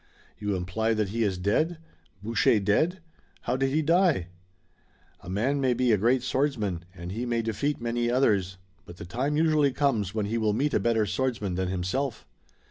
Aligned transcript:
"You 0.39 0.55
imply 0.55 0.95
that 0.95 1.09
he 1.09 1.21
is 1.21 1.37
dead? 1.37 1.77
Boucher 2.23 2.59
dead! 2.59 3.01
How 3.41 3.55
did 3.55 3.69
he 3.69 3.83
die?" 3.83 4.29
"A 5.19 5.29
man 5.29 5.61
may 5.61 5.75
be 5.75 5.91
a 5.91 5.97
great 5.99 6.23
swordsman, 6.23 6.85
and 6.95 7.11
he 7.11 7.23
may 7.27 7.43
defeat 7.43 7.79
many 7.79 8.09
others, 8.09 8.57
but 8.87 8.97
the 8.97 9.05
time 9.05 9.37
usually 9.37 9.71
comes 9.71 10.15
when 10.15 10.25
he 10.25 10.39
will 10.39 10.53
meet 10.53 10.73
a 10.73 10.79
better 10.79 11.05
swordsman 11.05 11.53
than 11.53 11.67
himself." 11.67 12.25